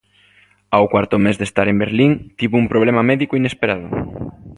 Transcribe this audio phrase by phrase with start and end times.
[0.75, 3.87] Ao cuarto mes de estar en Berlín tivo un problema médico inesperado.